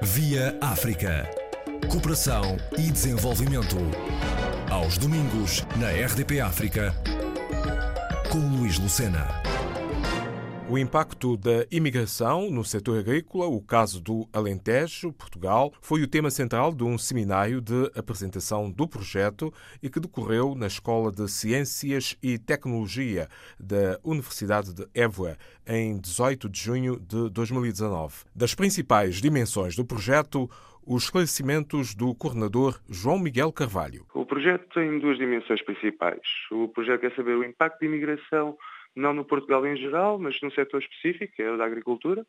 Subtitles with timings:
[0.00, 1.28] Via África.
[1.90, 3.76] Cooperação e desenvolvimento.
[4.70, 6.94] Aos domingos, na RDP África,
[8.30, 9.26] com Luís Lucena.
[10.70, 16.30] O impacto da imigração no setor agrícola, o caso do Alentejo, Portugal, foi o tema
[16.30, 19.50] central de um seminário de apresentação do projeto
[19.82, 23.28] e que decorreu na Escola de Ciências e Tecnologia
[23.58, 28.26] da Universidade de Évora, em 18 de junho de 2019.
[28.36, 30.50] Das principais dimensões do projeto,
[30.86, 34.04] os esclarecimentos do coordenador João Miguel Carvalho.
[34.12, 36.20] O projeto tem duas dimensões principais.
[36.52, 38.54] O projeto quer saber o impacto da imigração
[38.98, 42.26] não no Portugal em geral, mas num setor específico, que é o da agricultura,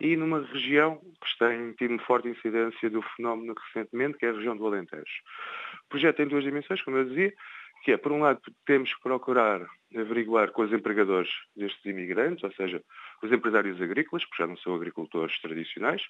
[0.00, 4.56] e numa região que tem tido forte incidência do fenómeno recentemente, que é a região
[4.56, 5.04] do Alentejo.
[5.84, 7.32] O projeto tem duas dimensões, como eu dizia,
[7.84, 12.52] que é, por um lado, temos que procurar averiguar com os empregadores destes imigrantes, ou
[12.52, 12.82] seja,
[13.22, 16.02] os empresários agrícolas, porque já não são agricultores tradicionais,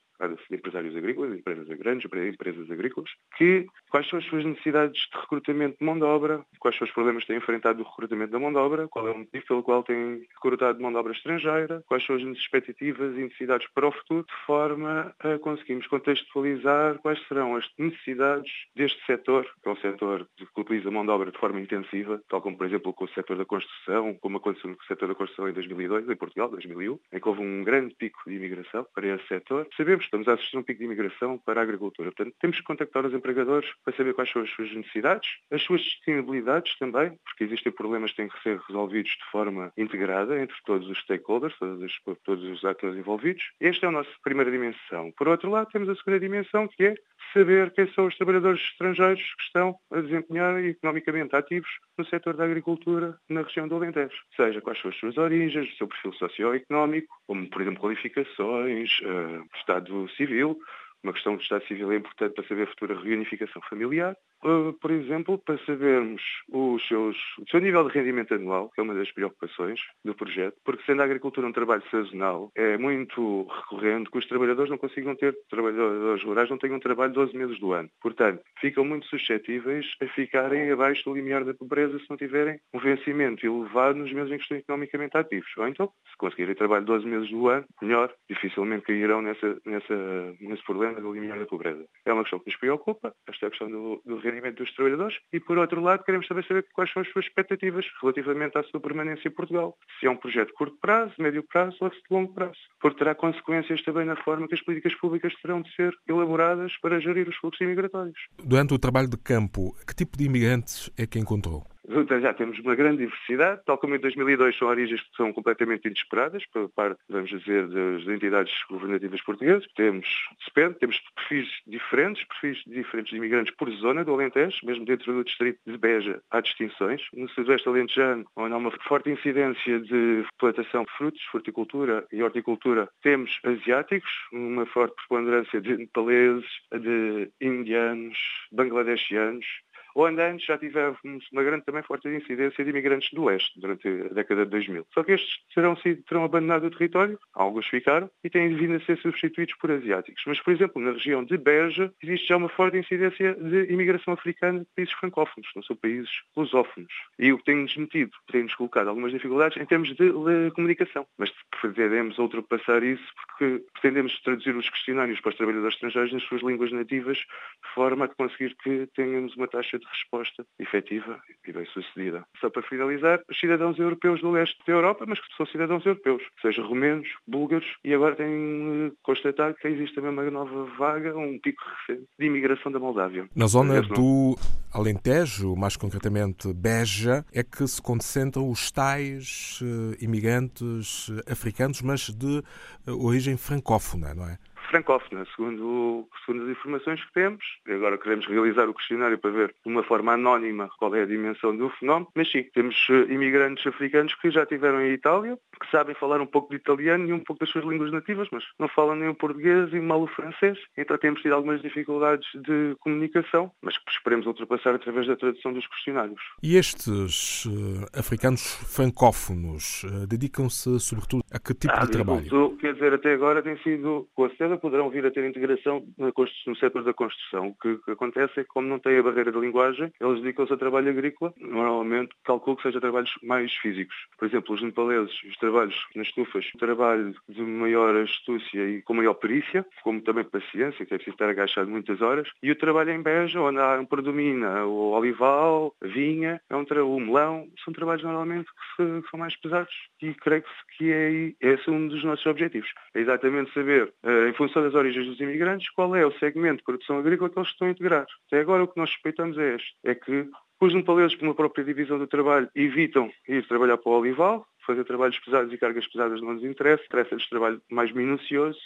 [0.51, 5.85] empresários agrícolas, empresas grandes, empresas agrícolas, que quais são as suas necessidades de recrutamento de
[5.85, 8.59] mão de obra, quais são os problemas que têm enfrentado no recrutamento da mão de
[8.59, 12.17] obra, qual é o motivo pelo qual têm recrutado mão de obra estrangeira, quais são
[12.17, 17.69] as expectativas e necessidades para o futuro, de forma a conseguirmos contextualizar quais serão as
[17.79, 22.23] necessidades deste setor, que é um setor que utiliza mão de obra de forma intensiva,
[22.29, 25.49] tal como, por exemplo, com o setor da construção, como aconteceu no setor da construção
[25.49, 29.27] em 2002, em Portugal, 2001, em que houve um grande pico de imigração para esse
[29.27, 29.67] setor.
[29.77, 32.13] Sabemos que estamos a assistir a um pico de imigração para a agricultura.
[32.13, 35.81] Portanto, temos que contactar os empregadores para saber quais são as suas necessidades, as suas
[35.81, 40.89] disponibilidades também, porque existem problemas que têm que ser resolvidos de forma integrada entre todos
[40.89, 43.43] os stakeholders, todos os, todos os atores envolvidos.
[43.61, 45.13] Esta é a nossa primeira dimensão.
[45.17, 46.95] Por outro lado, temos a segunda dimensão, que é
[47.33, 52.45] saber quem são os trabalhadores estrangeiros que estão a desempenhar economicamente ativos no setor da
[52.45, 54.17] agricultura na região do Alentejo.
[54.37, 56.92] Seja quais são as suas origens, o seu perfil socioeconómico,
[57.27, 60.59] como, por exemplo, qualificações, uh, estado civil,
[61.03, 64.17] uma questão de Estado Civil é importante para saber a futura reunificação familiar.
[64.45, 68.83] Uh, por exemplo, para sabermos os seus, o seu nível de rendimento anual, que é
[68.83, 74.11] uma das preocupações do projeto, porque sendo a agricultura um trabalho sazonal, é muito recorrente
[74.11, 77.89] que os trabalhadores não consigam ter, trabalhadores rurais não tenham trabalho 12 meses do ano.
[78.01, 82.81] Portanto, ficam muito suscetíveis a ficarem abaixo do limiar da pobreza se não tiverem um
[82.81, 85.51] vencimento elevado nos meses em que estão economicamente ativos.
[85.57, 90.65] Ou então, se conseguirem trabalho 12 meses do ano, melhor, dificilmente cairão nessa, nessa, nesse
[90.65, 91.85] problema do limiar da pobreza.
[92.05, 95.17] É uma questão que nos preocupa, esta é a questão do, do rendimento dos trabalhadores
[95.33, 98.81] e, por outro lado, queremos também saber quais são as suas expectativas relativamente à sua
[98.81, 99.77] permanência em Portugal.
[100.01, 102.59] Se é um projeto de curto prazo, médio prazo ou de longo prazo.
[102.81, 107.01] Porque terá consequências também na forma que as políticas públicas terão de ser elaboradas para
[107.01, 108.19] gerir os fluxos imigratórios.
[108.43, 111.72] Durante o trabalho de campo, que tipo de imigrantes é que encontrou?
[112.21, 116.45] Já temos uma grande diversidade, tal como em 2002 são origens que são completamente inesperadas,
[116.47, 119.67] por parte, vamos dizer, das entidades governativas portuguesas.
[119.75, 120.07] Temos,
[120.47, 125.25] depende, temos perfis diferentes, perfis diferentes de imigrantes por zona do Alentejo, mesmo dentro do
[125.25, 127.03] distrito de Beja há distinções.
[127.13, 132.89] No sudoeste alentejano, onde há uma forte incidência de plantação de frutos, fruticultura e horticultura,
[133.03, 138.19] temos asiáticos, uma forte preponderância de nepaleses, de indianos,
[138.53, 139.47] bangladeshianos,
[139.95, 140.99] onde antes já tivemos
[141.33, 144.87] uma grande também forte incidência de imigrantes do Oeste durante a década de 2000.
[144.93, 148.81] Só que estes terão, sido, terão abandonado o território, alguns ficaram, e têm vindo a
[148.81, 150.23] ser substituídos por asiáticos.
[150.27, 154.61] Mas, por exemplo, na região de Beja, existe já uma forte incidência de imigração africana
[154.61, 156.93] de países francófonos, não são países lusófonos.
[157.19, 161.07] E o que tem-nos metido, tem-nos colocado algumas dificuldades em termos de, de comunicação.
[161.19, 166.43] Mas pretendemos ultrapassar isso porque pretendemos traduzir os questionários para os trabalhadores estrangeiros nas suas
[166.43, 171.67] línguas nativas, de forma a conseguir que tenhamos uma taxa de resposta efetiva e bem
[171.67, 172.25] sucedida.
[172.41, 176.23] Só para finalizar, os cidadãos europeus do leste da Europa, mas que são cidadãos europeus,
[176.41, 181.63] seja romenos, búlgaros, e agora têm constatado que existe também uma nova vaga, um pico
[181.87, 183.29] recente de imigração da Moldávia.
[183.35, 184.37] Na zona do
[184.73, 192.43] Alentejo, mais concretamente Beja, é que se concentram os tais uh, imigrantes africanos, mas de
[192.87, 194.39] origem francófona, não é?
[194.73, 197.45] Francófona, segundo, segundo as informações que temos.
[197.69, 201.55] Agora queremos realizar o questionário para ver de uma forma anónima qual é a dimensão
[201.55, 205.95] do fenómeno, mas sim, temos eh, imigrantes africanos que já estiveram em Itália, que sabem
[205.95, 208.97] falar um pouco de italiano e um pouco das suas línguas nativas, mas não falam
[208.97, 213.77] nem o português e mal o francês, então temos tido algumas dificuldades de comunicação, mas
[213.77, 216.21] que esperemos ultrapassar através da tradução dos questionários.
[216.43, 218.43] E estes uh, africanos
[218.75, 222.57] francófonos uh, dedicam-se sobretudo a que tipo a de trabalho?
[222.87, 227.49] Até agora tem sido, com certeza poderão vir a ter integração no setor da construção.
[227.49, 230.57] O que, acontece é que como não tem a barreira da linguagem, eles dedicam-se a
[230.57, 233.95] trabalho agrícola, normalmente calculo que seja trabalhos mais físicos.
[234.19, 239.15] Por exemplo, os nepaleses, os trabalhos nas estufas, trabalho de maior astúcia e com maior
[239.15, 243.03] perícia, como também paciência, que é preciso estar agachado muitas horas, e o trabalho em
[243.03, 248.47] Beja, onde há, predomina o olival, a vinha, é um o melão, são trabalhos normalmente
[248.47, 250.45] que, se, que são mais pesados e creio
[250.77, 252.69] que é esse um dos nossos objetivos.
[252.95, 256.65] É exatamente saber, eh, em função das origens dos imigrantes, qual é o segmento de
[256.65, 258.07] produção agrícola que eles estão a integrar.
[258.27, 260.29] Até agora o que nós suspeitamos é este, é que
[260.61, 264.85] os nepaleses, por uma própria divisão do trabalho, evitam ir trabalhar para o olival, fazer
[264.85, 268.61] trabalhos pesados e cargas pesadas não nos interessa, interessa-lhes trabalho mais minucioso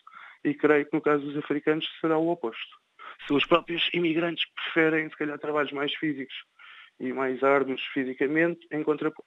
[0.45, 2.77] e creio que no caso dos africanos será o oposto.
[3.27, 6.35] Se os próprios imigrantes preferem, se calhar, trabalhos mais físicos
[7.01, 9.27] e mais árduos fisicamente, em contraponto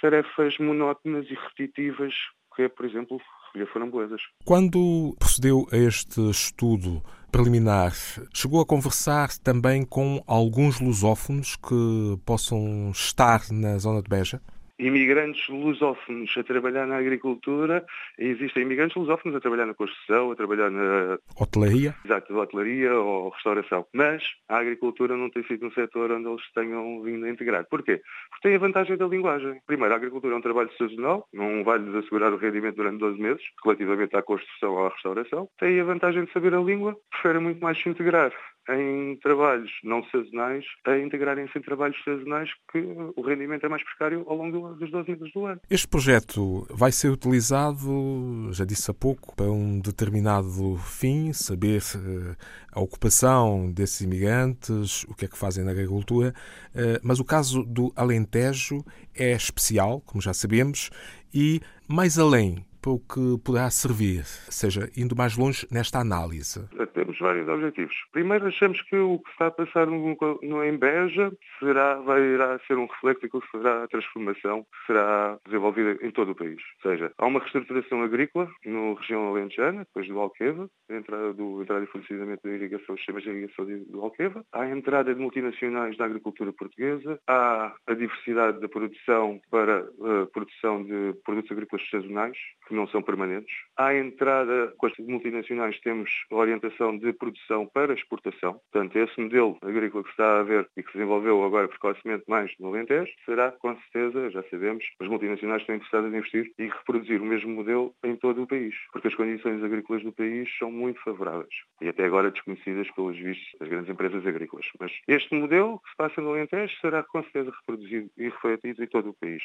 [0.00, 2.14] tarefas monótonas e repetitivas,
[2.54, 4.20] que é, por exemplo, recolher framboesas.
[4.44, 7.92] Quando procedeu a este estudo preliminar,
[8.34, 14.40] chegou a conversar também com alguns lusófonos que possam estar na zona de Beja?
[14.78, 17.84] Imigrantes lusófonos a trabalhar na agricultura
[18.18, 21.18] existem imigrantes lusófonos a trabalhar na construção, a trabalhar na...
[21.36, 21.94] Hotelaria?
[22.04, 23.86] Exato, hotelaria ou restauração.
[23.92, 27.66] Mas a agricultura não tem sido um setor onde eles tenham vindo a integrar.
[27.68, 28.00] Porquê?
[28.30, 29.60] Porque tem a vantagem da linguagem.
[29.66, 33.42] Primeiro, a agricultura é um trabalho sazonal, não vai-lhes assegurar o rendimento durante 12 meses,
[33.64, 35.48] relativamente à construção ou à restauração.
[35.58, 38.32] Tem a vantagem de saber a língua, preferem muito mais se integrar
[38.68, 42.78] em trabalhos não sazonais a integrarem-se em trabalhos sazonais que
[43.16, 45.60] o rendimento é mais precário ao longo dos 12 meses do ano.
[45.70, 52.36] Este projeto vai ser utilizado, já disse há pouco, para um determinado fim, saber eh,
[52.72, 56.34] a ocupação desses imigrantes, o que é que fazem na agricultura,
[56.74, 58.84] eh, mas o caso do Alentejo
[59.14, 60.90] é especial, como já sabemos,
[61.32, 66.68] e mais além, para o que poderá servir, seja, indo mais longe nesta análise?
[66.94, 67.94] Temos vários objetivos.
[68.12, 72.86] Primeiro, achamos que o que está a passar no, Embeja será, vai, irá ser um
[72.86, 76.60] reflexo daquilo que será a transformação que será desenvolvida em todo o país.
[76.84, 81.84] Ou seja, há uma reestruturação agrícola na região alentejana, depois do Alqueva, entrada, do, entrada
[81.84, 85.96] e fornecimento da irrigação, os sistemas de irrigação do Alqueva, há a entrada de multinacionais
[85.96, 92.36] na agricultura portuguesa, há a diversidade da produção para a produção de produtos agrícolas sazonais,
[92.68, 93.52] que não são permanentes.
[93.76, 98.60] À entrada com as multinacionais temos orientação de produção para exportação.
[98.70, 102.52] Portanto, esse modelo agrícola que está a ver e que se desenvolveu agora precocemente mais
[102.60, 107.20] no Alentejo, será, com certeza, já sabemos, as multinacionais estão interessadas em investir e reproduzir
[107.20, 111.00] o mesmo modelo em todo o país, porque as condições agrícolas do país são muito
[111.02, 114.66] favoráveis e até agora desconhecidas pelos vistos das grandes empresas agrícolas.
[114.78, 118.86] Mas este modelo que se passa no Alentejo será, com certeza, reproduzido e refletido em
[118.86, 119.42] todo o país.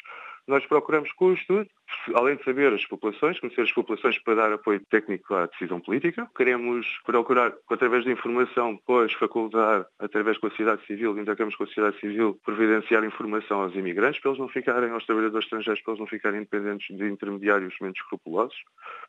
[0.47, 1.69] Nós procuramos com o estudo,
[2.15, 5.79] além de saber as populações populações, conhecer as populações para dar apoio técnico à decisão
[5.79, 6.29] política.
[6.35, 11.67] Queremos procurar, através da informação, depois facultar, através com a sociedade civil, intercâmbios com a
[11.67, 15.99] sociedade civil, providenciar informação aos imigrantes, para eles não ficarem, aos trabalhadores estrangeiros, para eles
[15.99, 18.57] não ficarem independentes de intermediários menos escrupulosos,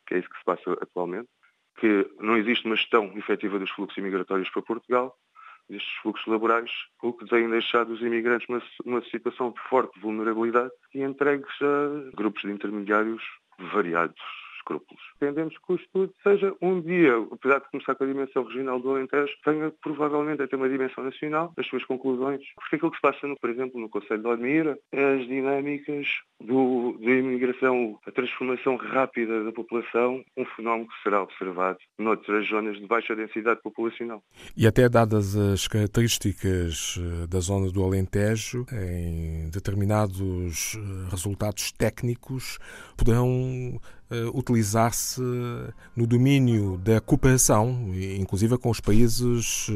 [0.07, 1.27] que é isso que se passa atualmente
[1.77, 5.13] que não existe uma gestão efetiva dos fluxos imigratórios para Portugal,
[5.69, 6.71] destes fluxos laborais,
[7.01, 12.15] o que tem deixado os imigrantes numa, numa situação de forte vulnerabilidade e entregues a
[12.15, 13.21] grupos de intermediários
[13.57, 14.15] variados
[14.65, 15.01] escrúpulos.
[15.17, 18.89] Entendemos que o estudo seja um dia, apesar de começar com a dimensão regional do
[18.91, 22.41] Alentejo, tenha provavelmente a ter uma dimensão nacional, as suas conclusões.
[22.55, 26.07] Porque aquilo que se passa, no, por exemplo, no Conselho de Odmira, é as dinâmicas
[26.41, 32.77] do, da imigração, a transformação rápida da população, um fenómeno que será observado noutras zonas
[32.77, 34.21] de baixa densidade populacional.
[34.57, 42.57] E até dadas as características eh, da zona do Alentejo, em determinados eh, resultados técnicos,
[42.97, 45.21] poderão uh, utilizar-se
[45.95, 49.71] no domínio da cooperação, inclusive com os países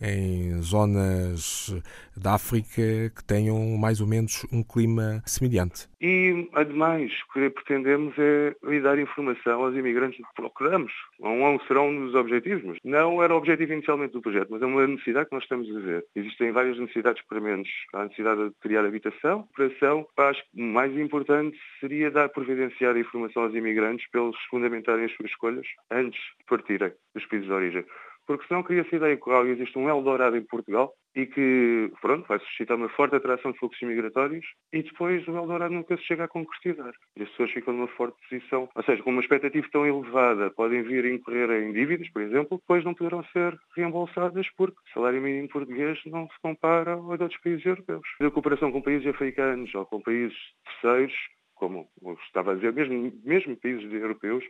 [0.00, 1.74] eh, em zonas
[2.16, 5.88] da África que tenham mais ou menos um clima semelhante.
[6.06, 10.92] E, ademais, o que pretendemos é dar informação aos imigrantes que procuramos.
[11.18, 14.66] Não serão um dos objetivos, mas não era o objetivo inicialmente do projeto, mas é
[14.66, 16.04] uma necessidade que nós estamos a ver.
[16.14, 17.70] Existem várias necessidades para menos.
[17.94, 20.06] Há a necessidade de criar habitação, operação.
[20.18, 25.12] Acho que o mais importante seria dar providenciar informação aos imigrantes para eles fundamentarem as
[25.12, 27.84] suas escolhas antes de partirem dos países de origem
[28.26, 32.38] porque senão cria-se a ideia que existe um Eldorado em Portugal e que, pronto, vai
[32.40, 36.28] suscitar uma forte atração de fluxos migratórios e depois o Eldorado nunca se chega a
[36.28, 36.92] concretizar.
[37.16, 40.82] E as pessoas ficam numa forte posição, ou seja, com uma expectativa tão elevada, podem
[40.82, 45.22] vir a incorrer em dívidas, por exemplo, depois não poderão ser reembolsadas porque o salário
[45.22, 48.06] mínimo português não se compara ao de outros países europeus.
[48.20, 51.14] A cooperação com países africanos ou com países terceiros
[51.54, 51.88] como
[52.26, 54.44] estava a dizer, mesmo, mesmo países europeus,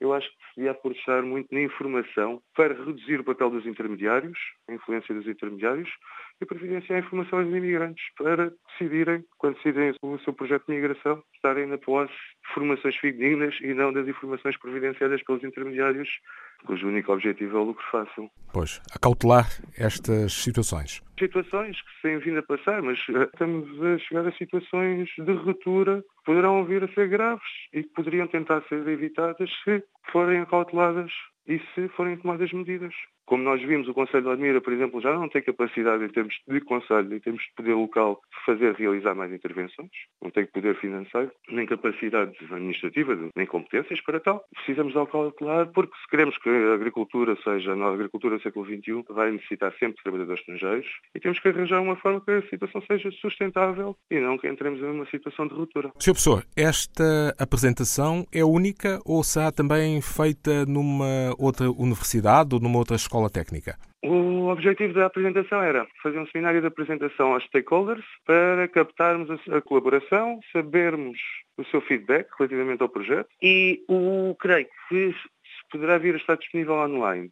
[0.00, 4.38] eu acho que se devia apostar muito na informação para reduzir o papel dos intermediários,
[4.68, 5.90] a influência dos intermediários,
[6.40, 11.22] e providenciar a informação aos imigrantes para decidirem, quando decidem o seu projeto de migração,
[11.34, 16.08] estarem na posse de formações fidedignas e não das informações providenciadas pelos intermediários,
[16.66, 18.30] cujo único objetivo é o lucro fácil.
[18.52, 21.02] Pois, acautelar estas situações.
[21.18, 25.32] Situações que se têm vindo a passar, mas eh, estamos a chegar a situações de
[25.32, 30.40] ruptura que poderão vir a ser graves e que poderiam tentar ser evitadas se forem
[30.40, 31.12] acauteladas
[31.46, 32.94] e se forem tomadas medidas.
[33.30, 36.34] Como nós vimos, o Conselho de Admira, por exemplo, já não tem capacidade em termos
[36.48, 39.90] de Conselho, em termos de poder local, de fazer, realizar mais intervenções.
[40.20, 44.44] Não tem poder financeiro, nem capacidade administrativa, nem competências para tal.
[44.52, 49.04] Precisamos de calcular, porque se queremos que a agricultura seja, na agricultura do século XXI,
[49.10, 52.82] vai necessitar sempre de trabalhadores estrangeiros e temos que arranjar uma forma que a situação
[52.90, 55.92] seja sustentável e não que entremos em uma situação de ruptura.
[56.00, 56.12] Sr.
[56.12, 62.96] Professor, esta apresentação é única ou será também feita numa outra universidade ou numa outra
[62.96, 63.76] escola escola técnica?
[64.04, 69.60] O objetivo da apresentação era fazer um seminário de apresentação aos stakeholders para captarmos a
[69.60, 71.18] colaboração, sabermos
[71.58, 75.14] o seu feedback relativamente ao projeto e o creio que
[75.70, 77.30] poderá vir a estar disponível online.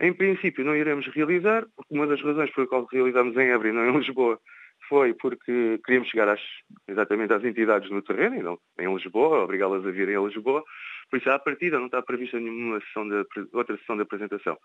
[0.00, 3.72] Em princípio não iremos realizar, porque uma das razões por qual realizamos em Évora e
[3.72, 4.40] não em Lisboa
[4.88, 6.40] foi porque queríamos chegar às,
[6.88, 10.64] exatamente às entidades no terreno não em Lisboa, obrigá-las a virem a Lisboa.
[11.10, 14.56] Por isso, à partida, não está prevista nenhuma sessão de, outra sessão de apresentação.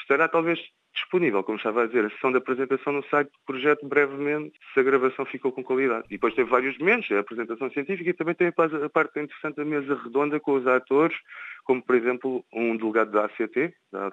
[0.00, 0.60] Estará talvez
[0.94, 4.80] disponível, como estava a dizer, a sessão de apresentação no site do projeto brevemente, se
[4.80, 6.06] a gravação ficou com qualidade.
[6.06, 9.64] E depois tem vários momentos, a apresentação científica e também tem a parte interessante da
[9.64, 11.16] mesa redonda com os atores,
[11.64, 14.10] como por exemplo um delegado da ACT, da,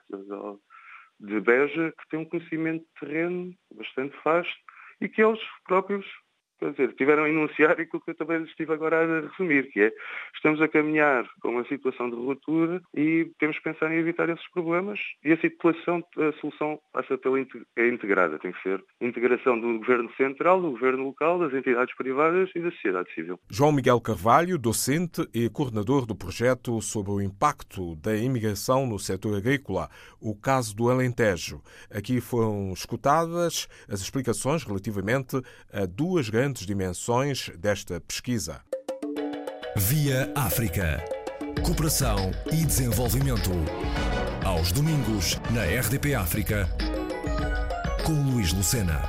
[1.20, 4.54] de Beja, que tem um conhecimento de terreno bastante vasto
[5.00, 6.06] e que eles próprios
[6.60, 9.92] quer dizer, tiveram a enunciar aquilo que eu também estive agora a resumir, que é
[10.36, 14.48] estamos a caminhar para uma situação de ruptura e temos que pensar em evitar esses
[14.52, 17.40] problemas e a situação, a solução passa pela
[17.76, 22.50] é integrada, tem que ser integração do governo central, do governo local, das entidades privadas
[22.56, 23.40] e da sociedade civil.
[23.50, 29.38] João Miguel Carvalho, docente e coordenador do projeto sobre o impacto da imigração no setor
[29.38, 29.90] agrícola,
[30.22, 31.62] o caso do Alentejo.
[31.92, 35.42] Aqui foram escutadas as explicações relativamente
[35.72, 38.60] a duas grandes diferentes dimensões desta pesquisa.
[39.78, 41.02] Via África.
[41.64, 43.50] Cooperação e desenvolvimento.
[44.44, 46.68] Aos domingos, na RDP África,
[48.06, 49.02] com Luís Lucena.